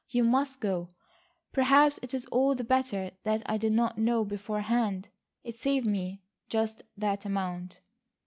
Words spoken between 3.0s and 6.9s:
that I did not know beforehand. It saves me just